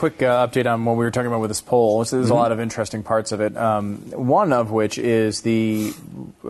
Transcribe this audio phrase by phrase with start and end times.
[0.00, 1.98] quick uh, update on what we were talking about with this poll.
[1.98, 2.32] There's mm-hmm.
[2.32, 3.54] a lot of interesting parts of it.
[3.54, 5.92] Um, one of which is the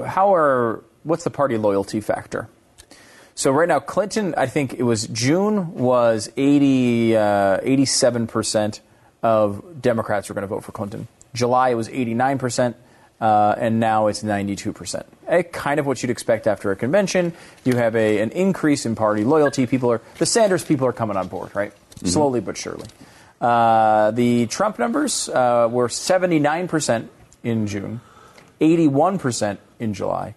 [0.06, 2.48] how are what's the party loyalty factor?
[3.34, 7.20] So right now, Clinton, I think it was June was 80, uh,
[7.60, 8.80] 87%
[9.24, 11.08] of Democrats were going to vote for Clinton.
[11.34, 12.74] July it was 89%.
[13.20, 15.04] Uh, and now it's 92%.
[15.28, 17.34] A, kind of what you'd expect after a convention.
[17.64, 19.66] You have a, an increase in party loyalty.
[19.66, 21.70] People are the Sanders people are coming on board, right?
[21.72, 22.06] Mm-hmm.
[22.06, 22.86] Slowly but surely.
[23.40, 27.08] Uh, the Trump numbers uh, were 79%
[27.42, 28.00] in June,
[28.60, 30.34] 81% in July,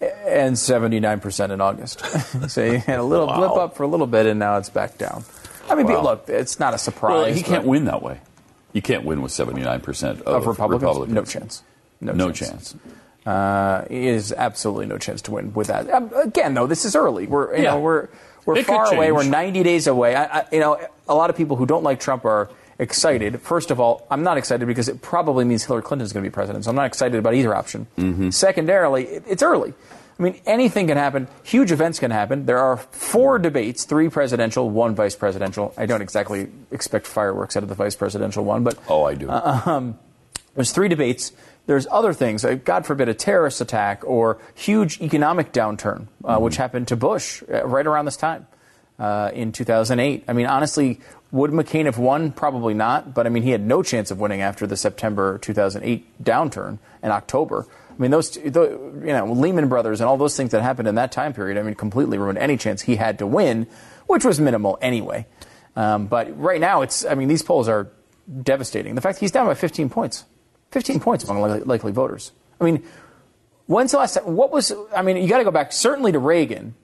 [0.00, 2.00] and 79% in August.
[2.48, 3.36] so you had a little wow.
[3.38, 5.24] blip up for a little bit, and now it's back down.
[5.68, 6.02] I mean, wow.
[6.02, 7.12] look, it's not a surprise.
[7.12, 8.20] Well, he can't win that way.
[8.72, 10.82] You can't win with 79% of, of Republicans?
[10.82, 11.14] Republicans.
[11.14, 11.62] No chance.
[12.00, 12.72] No, no chance.
[12.72, 12.76] chance.
[13.28, 15.90] Uh, is absolutely no chance to win with that.
[15.90, 17.26] Um, again, though, this is early.
[17.26, 17.72] We're you yeah.
[17.72, 18.08] know we're
[18.46, 19.12] we're it far away.
[19.12, 20.16] We're 90 days away.
[20.16, 23.42] I, I, you know, a lot of people who don't like Trump are excited.
[23.42, 26.30] First of all, I'm not excited because it probably means Hillary Clinton is going to
[26.30, 26.64] be president.
[26.64, 27.86] So I'm not excited about either option.
[27.98, 28.30] Mm-hmm.
[28.30, 29.74] Secondarily, it, it's early.
[30.18, 31.28] I mean, anything can happen.
[31.44, 32.46] Huge events can happen.
[32.46, 35.74] There are four debates, three presidential, one vice presidential.
[35.76, 39.28] I don't exactly expect fireworks out of the vice presidential one, but oh, I do.
[39.28, 39.98] Uh, um,
[40.58, 41.30] there's three debates.
[41.66, 46.42] There's other things, God forbid, a terrorist attack or huge economic downturn, uh, mm-hmm.
[46.42, 48.48] which happened to Bush uh, right around this time
[48.98, 50.24] uh, in 2008.
[50.26, 51.00] I mean, honestly,
[51.30, 52.32] would McCain have won?
[52.32, 53.14] Probably not.
[53.14, 57.12] But I mean, he had no chance of winning after the September 2008 downturn in
[57.12, 57.64] October.
[57.90, 61.12] I mean, those, you know, Lehman Brothers and all those things that happened in that
[61.12, 63.68] time period, I mean, completely ruined any chance he had to win,
[64.08, 65.24] which was minimal anyway.
[65.76, 67.92] Um, but right now, it's, I mean, these polls are
[68.42, 68.96] devastating.
[68.96, 70.24] The fact he's down by 15 points.
[70.70, 72.32] 15 points among likely voters.
[72.60, 72.84] I mean,
[73.66, 74.36] when's the last time?
[74.36, 76.74] What was, I mean, you got to go back certainly to Reagan.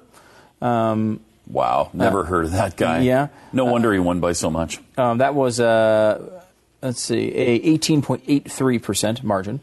[0.62, 3.00] Um, wow, never uh, heard of that guy.
[3.02, 4.80] Yeah, no wonder he won by so much.
[4.98, 6.42] Um, that was uh,
[6.84, 9.56] let's see, a 18.83 percent margin.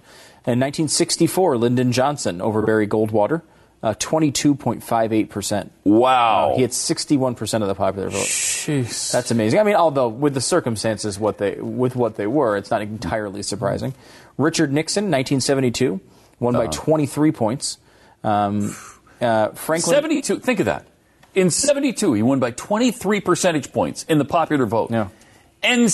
[0.46, 3.42] In 1964, Lyndon Johnson over Barry Goldwater.
[3.82, 5.70] Uh, 22.58%.
[5.84, 6.50] Wow.
[6.50, 8.18] Uh, he had 61% of the popular vote.
[8.18, 9.10] Jeez.
[9.10, 9.58] That's amazing.
[9.58, 13.42] I mean, although with the circumstances what they with what they were, it's not entirely
[13.42, 13.94] surprising.
[14.36, 15.98] Richard Nixon, 1972,
[16.40, 16.66] won uh-huh.
[16.66, 17.78] by 23 points.
[18.22, 18.76] Um,
[19.20, 20.40] uh, Franklin 72.
[20.40, 20.86] Think of that.
[21.34, 24.90] In 72, he won by 23 percentage points in the popular vote.
[24.90, 25.08] Yeah.
[25.62, 25.90] And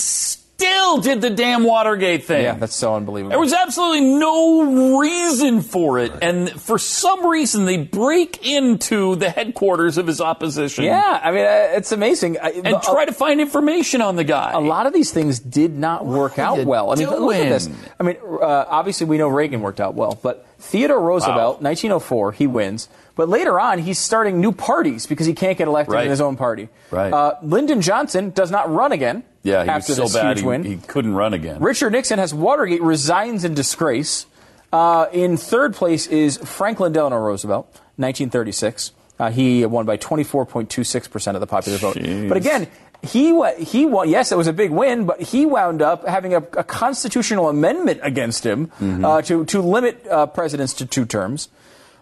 [0.57, 2.43] still did the damn Watergate thing.
[2.43, 3.29] Yeah, that's so unbelievable.
[3.29, 6.11] There was absolutely no reason for it.
[6.11, 6.23] Right.
[6.23, 10.85] And for some reason, they break into the headquarters of his opposition.
[10.85, 12.37] Yeah, I mean, uh, it's amazing.
[12.37, 14.51] And uh, try to find information on the guy.
[14.51, 16.91] A lot of these things did not work out well.
[16.91, 17.21] I mean, doing?
[17.21, 17.69] look at this.
[17.99, 21.69] I mean, uh, obviously, we know Reagan worked out well, but Theodore Roosevelt, wow.
[21.69, 22.89] 1904, he wins.
[23.15, 26.05] But later on, he's starting new parties because he can't get elected right.
[26.05, 26.69] in his own party.
[26.91, 27.11] Right.
[27.11, 29.23] Uh, Lyndon Johnson does not run again.
[29.47, 30.63] Yeah, he after was so this bad huge he, win.
[30.63, 31.59] he couldn't run again.
[31.61, 34.25] Richard Nixon has Watergate resigns in disgrace.
[34.73, 37.65] Uh, in third place is Franklin Delano Roosevelt,
[37.95, 38.91] 1936.
[39.19, 41.95] Uh, he won by 24.26% of the popular vote.
[41.95, 42.27] Jeez.
[42.27, 42.67] But again,
[43.01, 43.27] he
[43.59, 44.09] he won.
[44.09, 47.99] Yes, it was a big win, but he wound up having a, a constitutional amendment
[48.03, 51.49] against him uh, to to limit uh, presidents to two terms.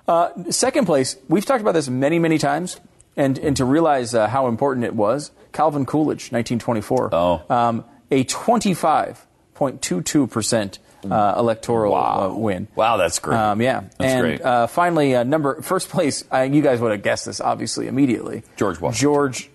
[0.07, 2.80] Uh, second place, we've talked about this many many times,
[3.17, 5.31] and and to realize uh, how important it was.
[5.51, 7.09] Calvin Coolidge, 1924.
[7.13, 7.41] Oh.
[7.50, 10.79] Um, a 25.22 percent
[11.09, 12.67] uh, electoral uh, win.
[12.75, 13.38] Wow, that's great.
[13.38, 14.41] Um, yeah, That's and great.
[14.41, 16.23] Uh, finally, uh, number first place.
[16.31, 18.44] Uh, you guys would have guessed this, obviously, immediately.
[18.57, 19.01] George Washington.
[19.01, 19.50] George.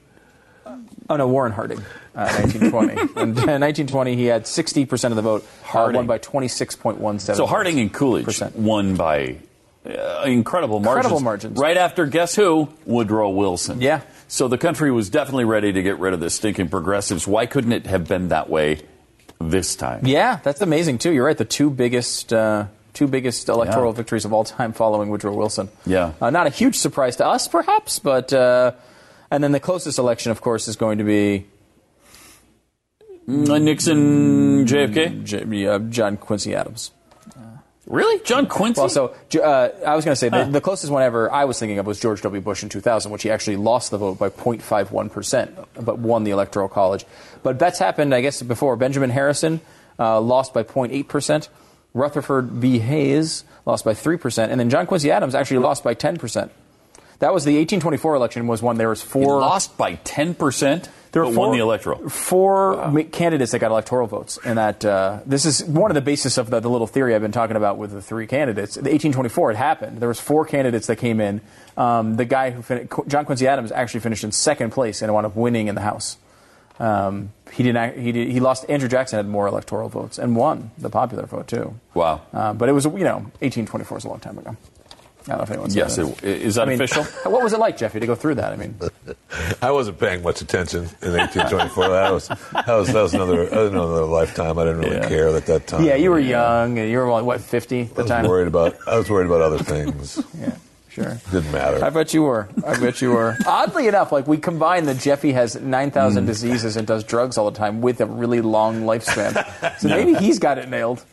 [1.09, 1.79] Oh no, Warren Harding,
[2.15, 2.93] uh, 1920.
[3.01, 5.43] and uh, 1920, he had 60 percent of the vote.
[5.43, 5.97] Uh, Harding.
[5.97, 7.37] won by 26.17.
[7.37, 8.55] so Harding and Coolidge percent.
[8.55, 9.39] won by
[9.87, 11.06] uh, incredible margins.
[11.06, 11.59] Incredible margins.
[11.59, 12.69] Right after, guess who?
[12.85, 13.81] Woodrow Wilson.
[13.81, 14.03] Yeah.
[14.29, 17.27] So the country was definitely ready to get rid of the stinking progressives.
[17.27, 18.81] Why couldn't it have been that way
[19.41, 20.06] this time?
[20.06, 21.12] Yeah, that's amazing too.
[21.12, 21.37] You're right.
[21.38, 22.32] The two biggest.
[22.32, 23.97] Uh, Two biggest electoral Yeah.
[23.97, 25.69] victories of all time following Woodrow Wilson.
[25.87, 26.12] Yeah.
[26.21, 28.33] Uh, not a huge surprise to us, perhaps, but.
[28.33, 28.73] Uh,
[29.31, 31.47] and then the closest election, of course, is going to be
[33.29, 35.23] Uh, Nixon, JFK.
[35.23, 36.91] J- uh, John Quincy Adams.
[37.91, 38.81] Really, John Quincy?
[38.81, 41.59] Well, so uh, I was going to say the, the closest one ever I was
[41.59, 42.41] thinking of was George W.
[42.41, 46.31] Bush in 2000, which he actually lost the vote by 0.51 percent, but won the
[46.31, 47.05] Electoral College.
[47.43, 48.77] But that's happened, I guess, before.
[48.77, 49.61] Benjamin Harrison
[49.99, 51.49] uh, lost by 0.8 percent.
[51.93, 52.79] Rutherford B.
[52.79, 56.53] Hayes lost by 3 percent, and then John Quincy Adams actually lost by 10 percent.
[57.21, 58.47] That was the 1824 election.
[58.47, 61.57] Was when there was He four lost by ten percent, there but were four, won
[61.57, 62.09] the electoral.
[62.09, 66.01] Four ma- candidates that got electoral votes, and that uh, this is one of the
[66.01, 68.75] basis of the, the little theory I've been talking about with the three candidates.
[68.75, 69.99] The 1824, it happened.
[69.99, 71.41] There was four candidates that came in.
[71.77, 75.27] Um, the guy who fin- John Quincy Adams actually finished in second place and wound
[75.27, 76.17] up winning in the House.
[76.79, 77.77] Um, he didn't.
[77.77, 78.65] act- He did, he lost.
[78.69, 81.75] Andrew Jackson had more electoral votes and won the popular vote too.
[81.93, 82.23] Wow.
[82.33, 84.57] Uh, but it was you know 1824 is a long time ago.
[85.23, 87.05] I don't know if anyone's Yes, it, is that I mean, official?
[87.31, 88.53] What was it like, Jeffy, to go through that?
[88.53, 88.75] I mean,
[89.63, 91.89] I wasn't paying much attention in 1824.
[91.89, 94.59] that was that was that was another another lifetime.
[94.59, 95.09] I didn't really Yeah.
[95.09, 95.85] care at that time.
[95.85, 96.79] yeah, you were young.
[96.79, 98.27] and You were what 50 at I the was time.
[98.27, 100.23] worried about I was worried about other things.
[100.41, 100.57] Yeah,
[100.89, 101.21] sure.
[101.31, 101.85] Didn't matter.
[101.85, 102.49] I bet you were.
[102.67, 103.37] I bet you were.
[103.47, 106.27] Oddly enough, like we combine that Jeffy has 9,000 mm.
[106.27, 109.79] diseases and does drugs all the time with a really long lifespan.
[109.79, 111.05] So maybe he's got it nailed.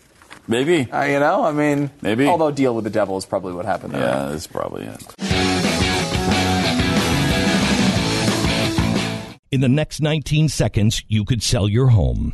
[0.47, 0.89] Maybe.
[0.91, 2.25] Uh, you know, I mean, Maybe.
[2.27, 4.01] Although deal with the devil is probably what happened there.
[4.01, 5.03] Yeah, that's probably it.
[9.49, 12.33] In the next 19 seconds, you could sell your home.